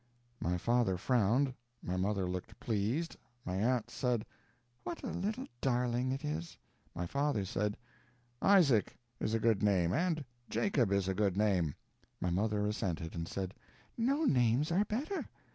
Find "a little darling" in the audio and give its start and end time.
5.03-6.11